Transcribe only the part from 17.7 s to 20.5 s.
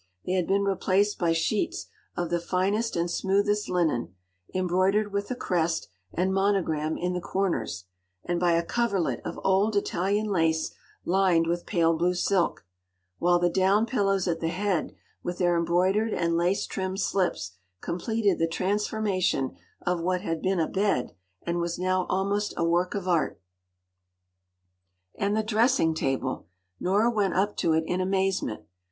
completed the transformation of what had